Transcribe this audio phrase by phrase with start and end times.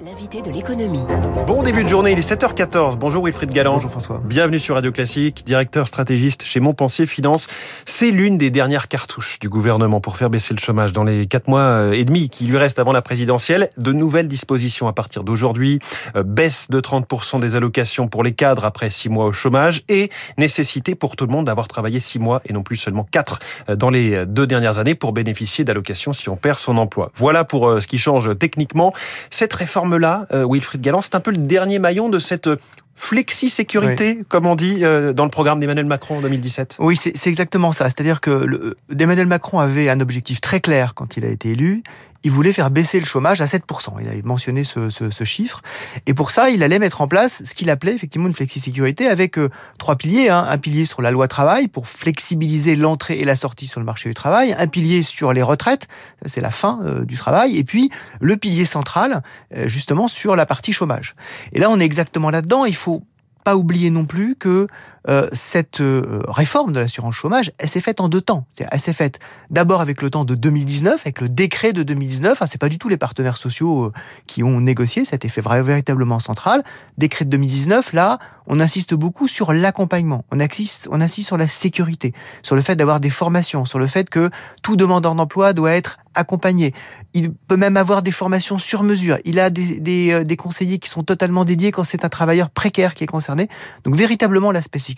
[0.00, 1.04] L'invité de l'économie.
[1.46, 2.96] Bon début de journée, il est 7h14.
[2.96, 3.74] Bonjour Wilfried Galland.
[3.74, 4.20] Bonjour François.
[4.24, 7.46] Bienvenue sur Radio Classique, directeur stratégiste chez Montpensier Finance.
[7.86, 11.46] C'est l'une des dernières cartouches du gouvernement pour faire baisser le chômage dans les 4
[11.46, 13.70] mois et demi qui lui restent avant la présidentielle.
[13.78, 15.78] De nouvelles dispositions à partir d'aujourd'hui,
[16.16, 20.10] euh, baisse de 30% des allocations pour les cadres après 6 mois au chômage et
[20.38, 23.38] nécessité pour tout le monde d'avoir travaillé 6 mois et non plus seulement 4
[23.68, 27.12] euh, dans les deux dernières années pour bénéficier d'allocations si on perd son emploi.
[27.14, 28.92] Voilà pour euh, ce qui change techniquement.
[29.30, 32.48] Cette réforme là Wilfried Galland, c'est un peu le dernier maillon de cette
[32.94, 36.76] flexi-sécurité, comme on dit dans le programme d'Emmanuel Macron en 2017.
[36.78, 37.84] Oui, c'est exactement ça.
[37.86, 41.82] C'est-à-dire que Emmanuel Macron avait un objectif très clair quand il a été élu
[42.24, 43.96] il voulait faire baisser le chômage à 7%.
[44.00, 45.62] Il avait mentionné ce, ce, chiffre.
[46.06, 49.38] Et pour ça, il allait mettre en place ce qu'il appelait effectivement une flexi-sécurité avec
[49.38, 50.30] euh, trois piliers.
[50.30, 50.46] Hein.
[50.48, 54.08] Un pilier sur la loi travail pour flexibiliser l'entrée et la sortie sur le marché
[54.08, 54.54] du travail.
[54.58, 55.86] Un pilier sur les retraites,
[56.24, 57.58] c'est la fin euh, du travail.
[57.58, 59.22] Et puis le pilier central,
[59.54, 61.14] euh, justement, sur la partie chômage.
[61.52, 62.64] Et là, on est exactement là-dedans.
[62.64, 63.02] Il faut
[63.44, 64.66] pas oublier non plus que
[65.06, 68.46] euh, cette euh, réforme de l'assurance chômage, elle s'est faite en deux temps.
[68.58, 69.18] Elle s'est faite
[69.50, 72.32] d'abord avec le temps de 2019, avec le décret de 2019.
[72.32, 73.92] Enfin, c'est pas du tout les partenaires sociaux euh,
[74.26, 76.64] qui ont négocié, été fait véritablement central.
[76.96, 80.24] Décret de 2019, là, on insiste beaucoup sur l'accompagnement.
[80.32, 83.86] On insiste, on insiste sur la sécurité, sur le fait d'avoir des formations, sur le
[83.86, 84.30] fait que
[84.62, 86.72] tout demandeur d'emploi doit être accompagné.
[87.12, 89.18] Il peut même avoir des formations sur mesure.
[89.24, 92.94] Il a des, des, des conseillers qui sont totalement dédiés quand c'est un travailleur précaire
[92.94, 93.48] qui est concerné.
[93.84, 94.93] Donc véritablement l'aspect sécurité.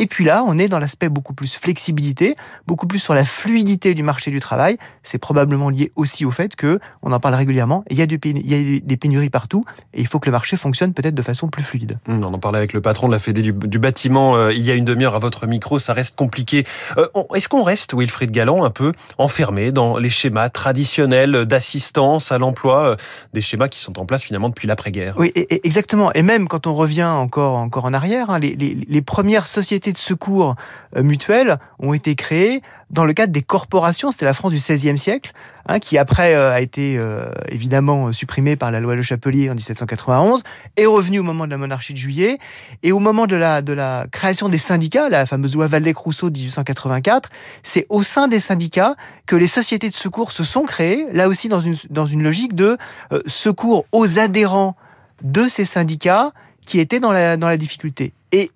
[0.00, 2.34] Et puis là, on est dans l'aspect beaucoup plus flexibilité,
[2.66, 4.78] beaucoup plus sur la fluidité du marché du travail.
[5.02, 8.18] C'est probablement lié aussi au fait que, on en parle régulièrement, il y, a du,
[8.24, 11.20] il y a des pénuries partout et il faut que le marché fonctionne peut-être de
[11.20, 11.98] façon plus fluide.
[12.08, 14.70] Mmh, on en parlait avec le patron de la Fédé du, bâtiment euh, il y
[14.70, 16.64] a une demi-heure à votre micro, ça reste compliqué.
[16.96, 22.38] Euh, est-ce qu'on reste, Wilfried Galland, un peu enfermé dans les schémas traditionnels d'assistance à
[22.38, 22.96] l'emploi, euh,
[23.34, 25.16] des schémas qui sont en place finalement depuis l'après-guerre?
[25.18, 26.10] Oui, exactement.
[26.14, 29.90] Et même quand on revient encore, encore en arrière, hein, les, les, les premières sociétés
[29.92, 30.54] de secours
[30.96, 34.12] euh, mutuels ont été créés dans le cadre des corporations.
[34.12, 35.32] C'était la France du XVIe siècle,
[35.66, 39.54] hein, qui après euh, a été euh, évidemment supprimée par la loi Le Chapelier en
[39.54, 40.44] 1791,
[40.76, 42.38] est revenu au moment de la monarchie de Juillet,
[42.84, 47.30] et au moment de la, création des syndicats, la fameuse loi Valdec-Rousseau de 1884,
[47.64, 48.94] c'est au sein des syndicats
[49.26, 52.54] que les sociétés de secours se sont créées, là aussi dans une, dans une logique
[52.54, 52.78] de
[53.26, 54.76] secours aux adhérents
[55.24, 56.30] de ces syndicats
[56.64, 58.12] qui étaient dans la, dans la difficulté.
[58.30, 58.52] Et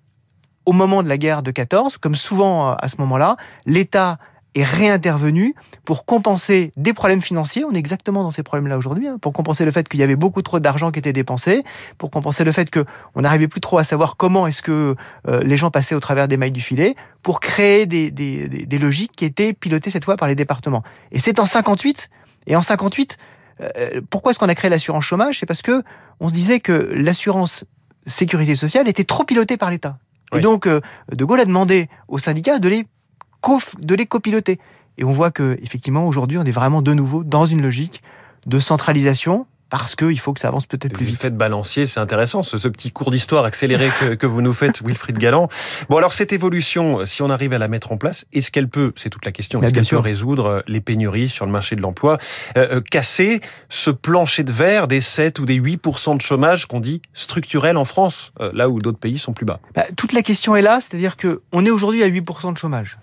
[0.65, 4.17] au moment de la guerre de 14, comme souvent euh, à ce moment-là, l'État
[4.55, 5.53] est réintervenu
[5.83, 7.65] pour compenser des problèmes financiers.
[7.65, 10.15] On est exactement dans ces problèmes-là aujourd'hui, hein, pour compenser le fait qu'il y avait
[10.15, 11.63] beaucoup trop d'argent qui était dépensé,
[11.97, 14.95] pour compenser le fait qu'on n'arrivait plus trop à savoir comment est-ce que
[15.27, 19.25] euh, les gens passaient au travers des mailles du filet, pour créer des, logiques qui
[19.25, 20.83] étaient pilotées cette fois par les départements.
[21.11, 22.09] Et c'est en 58,
[22.47, 23.17] et en 58,
[23.61, 25.39] euh, pourquoi est-ce qu'on a créé l'assurance chômage?
[25.39, 25.83] C'est parce que
[26.21, 27.65] on se disait que l'assurance
[28.05, 29.97] sécurité sociale était trop pilotée par l'État.
[30.35, 30.81] Et donc, euh,
[31.11, 32.85] De Gaulle a demandé aux syndicats de les,
[33.79, 34.59] de les copiloter.
[34.97, 38.01] Et on voit que effectivement aujourd'hui, on est vraiment de nouveau dans une logique
[38.45, 41.15] de centralisation parce qu'il faut que ça avance peut-être plus vite.
[41.15, 43.89] Vous faites balancier, c'est intéressant, ce, petit cours d'histoire accéléré
[44.19, 45.49] que, vous nous faites, Wilfried Galland.
[45.89, 48.93] Bon, alors cette évolution, si on arrive à la mettre en place, est-ce qu'elle peut,
[48.95, 51.81] c'est toute la question, est-ce qu'elle peut résoudre euh, les pénuries sur le marché de
[51.81, 52.17] l'emploi,
[52.57, 56.79] euh, euh, casser ce plancher de verre des 7 ou des 8% de chômage qu'on
[56.79, 59.59] dit structurel en France, là où d'autres pays sont plus bas?
[59.73, 62.97] Bah, Toute la question est là, c'est-à-dire qu'on est aujourd'hui à 8% de chômage.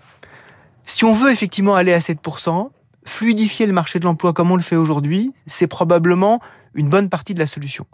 [0.85, 2.69] Si on veut effectivement aller à 7%,
[3.05, 6.39] fluidifier le marché de l'emploi comme on le fait aujourd'hui, c'est probablement
[6.73, 7.85] une bonne partie de la solution.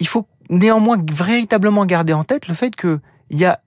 [0.00, 3.00] Il faut néanmoins véritablement garder en tête le fait qu'il
[3.30, 3.60] y a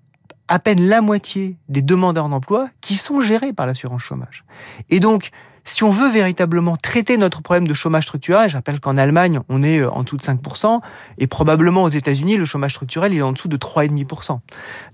[0.47, 4.43] à peine la moitié des demandeurs d'emploi qui sont gérés par l'assurance chômage.
[4.89, 5.29] Et donc,
[5.63, 9.79] si on veut véritablement traiter notre problème de chômage structurel, j'appelle qu'en Allemagne, on est
[9.79, 10.81] euh, en dessous de 5%,
[11.19, 14.39] et probablement aux États-Unis, le chômage structurel est en dessous de 3,5%.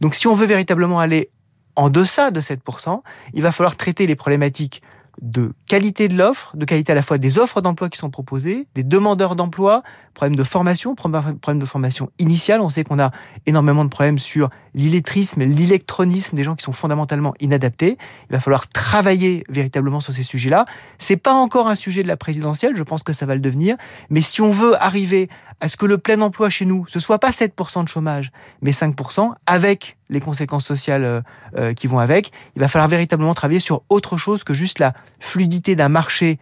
[0.01, 1.29] Donc si on veut véritablement aller
[1.77, 3.01] en deçà de 7%,
[3.33, 4.81] il va falloir traiter les problématiques
[5.21, 8.67] de qualité de l'offre, de qualité à la fois des offres d'emploi qui sont proposées,
[8.75, 9.83] des demandeurs d'emploi,
[10.13, 12.61] problème de formation, problème de formation initiale.
[12.61, 13.11] On sait qu'on a
[13.45, 17.97] énormément de problèmes sur l'illettrisme et l'électronisme des gens qui sont fondamentalement inadaptés.
[18.29, 20.65] Il va falloir travailler véritablement sur ces sujets-là.
[20.97, 23.75] C'est pas encore un sujet de la présidentielle, je pense que ça va le devenir.
[24.09, 25.29] Mais si on veut arriver
[25.61, 28.31] à ce que le plein emploi chez nous, ce soit pas 7% de chômage,
[28.61, 31.21] mais 5%, avec les conséquences sociales euh,
[31.57, 34.93] euh, qui vont avec, il va falloir véritablement travailler sur autre chose que juste la
[35.19, 36.39] fluidité d'un marché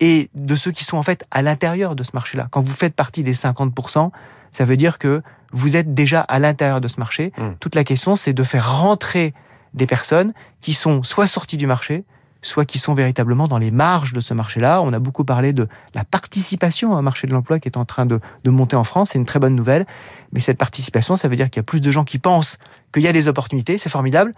[0.00, 2.48] et de ceux qui sont en fait à l'intérieur de ce marché-là.
[2.50, 4.10] Quand vous faites partie des 50%,
[4.50, 5.22] ça veut dire que
[5.52, 7.32] vous êtes déjà à l'intérieur de ce marché.
[7.38, 7.42] Mmh.
[7.60, 9.34] Toute la question, c'est de faire rentrer
[9.72, 12.04] des personnes qui sont soit sorties du marché,
[12.46, 14.82] soit qui sont véritablement dans les marges de ce marché-là.
[14.82, 18.06] On a beaucoup parlé de la participation au marché de l'emploi qui est en train
[18.06, 19.10] de, de monter en France.
[19.12, 19.86] C'est une très bonne nouvelle.
[20.32, 22.58] Mais cette participation, ça veut dire qu'il y a plus de gens qui pensent
[22.92, 23.78] qu'il y a des opportunités.
[23.78, 24.34] C'est formidable.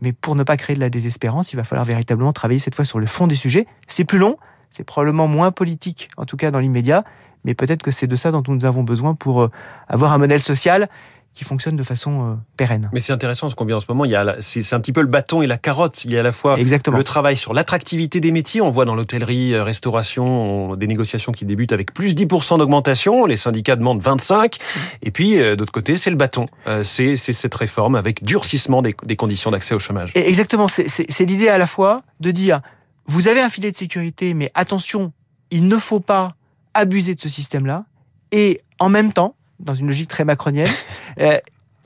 [0.00, 2.84] Mais pour ne pas créer de la désespérance, il va falloir véritablement travailler cette fois
[2.84, 3.66] sur le fond des sujets.
[3.86, 4.36] C'est plus long,
[4.70, 7.04] c'est probablement moins politique, en tout cas dans l'immédiat,
[7.44, 9.50] mais peut-être que c'est de ça dont nous avons besoin pour euh,
[9.88, 10.88] avoir un modèle social
[11.34, 12.90] qui fonctionne de façon euh, pérenne.
[12.92, 14.04] Mais c'est intéressant ce qu'on vit en ce moment.
[14.04, 16.04] Il y a, c'est un petit peu le bâton et la carotte.
[16.04, 16.96] Il y a à la fois Exactement.
[16.96, 18.60] le travail sur l'attractivité des métiers.
[18.60, 23.24] On voit dans l'hôtellerie, euh, restauration, des négociations qui débutent avec plus 10% d'augmentation.
[23.24, 24.56] Les syndicats demandent 25.
[25.02, 26.46] Et puis, euh, d'autre côté, c'est le bâton.
[26.82, 30.12] C'est cette réforme avec durcissement des, des conditions d'accès au chômage.
[30.14, 30.66] Et exactement.
[30.68, 32.60] C'est l'idée à la fois de dire,
[33.06, 35.12] vous avez un filet de sécurité, mais attention,
[35.50, 36.34] il ne faut pas
[36.74, 37.84] abuser de ce système-là.
[38.32, 40.70] Et en même temps, dans une logique très macronienne,
[41.20, 41.38] euh,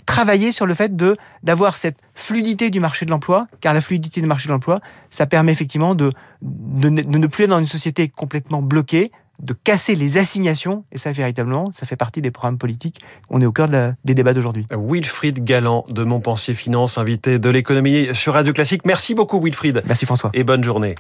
[0.07, 4.21] travailler sur le fait de d'avoir cette fluidité du marché de l'emploi, car la fluidité
[4.21, 4.81] du marché de l'emploi,
[5.11, 6.11] ça permet effectivement de,
[6.43, 10.99] de, de, ne plus être dans une société complètement bloquée, de casser les assignations, et
[10.99, 13.01] ça véritablement, ça fait partie des programmes politiques.
[13.29, 14.67] On est au cœur de la, des débats d'aujourd'hui.
[14.71, 18.83] Wilfried Galland de Montpensier Finance, invité de l'économie sur Radio Classique.
[18.85, 19.83] Merci beaucoup Wilfried.
[19.87, 20.31] Merci François.
[20.35, 20.95] Et bonne journée.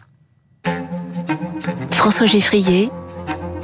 [1.90, 2.90] François Geffrier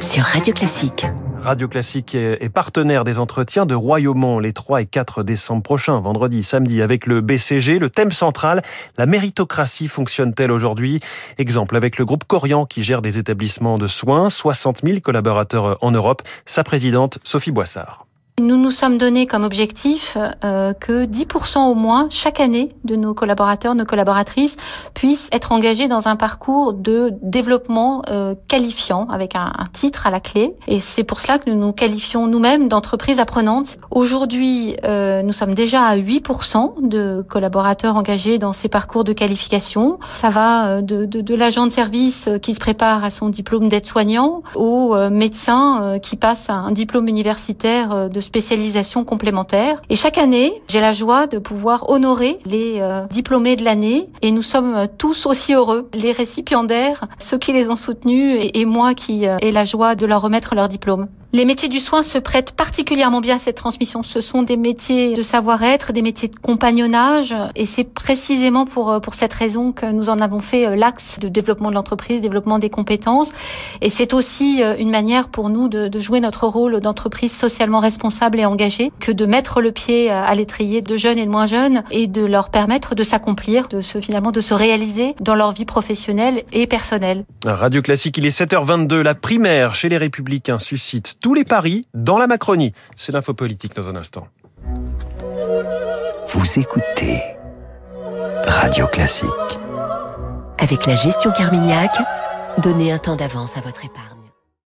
[0.01, 1.07] sur Radio Classique.
[1.41, 6.43] Radio Classique est partenaire des entretiens de Royaumont les 3 et 4 décembre prochains, vendredi,
[6.43, 7.79] samedi, avec le BCG.
[7.79, 8.63] Le thème central,
[8.97, 11.01] la méritocratie fonctionne-t-elle aujourd'hui?
[11.39, 15.91] Exemple avec le groupe Corian qui gère des établissements de soins, 60 000 collaborateurs en
[15.91, 16.23] Europe.
[16.45, 18.08] Sa présidente, Sophie Boissard.
[18.41, 23.13] Nous nous sommes donné comme objectif euh, que 10% au moins chaque année de nos
[23.13, 24.57] collaborateurs, nos collaboratrices
[24.95, 30.21] puissent être engagés dans un parcours de développement euh, qualifiant avec un, titre à la
[30.21, 30.55] clé.
[30.69, 33.77] Et c'est pour cela que nous nous qualifions nous-mêmes d'entreprises apprenantes.
[33.91, 39.99] Aujourd'hui, euh, nous sommes déjà à 8% de collaborateurs engagés dans ces parcours de qualification.
[40.17, 43.69] Ça va euh, de, de, de l'agent de service qui se prépare à son diplôme
[43.69, 49.81] d'aide-soignant au euh, médecin qui passe un diplôme universitaire de spécialisation complémentaire.
[49.89, 54.33] Et chaque année, j'ai la joie de pouvoir honorer les euh, diplômés de l'année et
[54.33, 58.93] nous sommes tous aussi heureux, les récipiendaires, ceux qui les ont soutenus et, et moi
[58.93, 61.09] qui euh, ai la joie de leur remettre leur diplôme.
[61.35, 64.03] Les métiers du soin se prêtent particulièrement bien à cette transmission.
[64.03, 69.13] Ce sont des métiers de savoir-être, des métiers de compagnonnage, et c'est précisément pour pour
[69.13, 73.31] cette raison que nous en avons fait l'axe de développement de l'entreprise, développement des compétences.
[73.83, 78.41] Et c'est aussi une manière pour nous de, de jouer notre rôle d'entreprise socialement responsable
[78.41, 81.83] et engagée, que de mettre le pied à l'étrier de jeunes et de moins jeunes
[81.91, 85.67] et de leur permettre de s'accomplir, de se finalement de se réaliser dans leur vie
[85.67, 87.27] professionnelle et personnelle.
[87.45, 89.01] Radio Classique, il est 7h22.
[89.01, 92.73] La primaire chez les Républicains suscite tous les paris dans la Macronie.
[92.97, 94.29] C'est l'info politique dans un instant.
[96.29, 97.23] Vous écoutez
[98.45, 99.29] Radio Classique.
[100.59, 101.97] Avec la gestion Carmignac,
[102.59, 104.18] donnez un temps d'avance à votre épargne.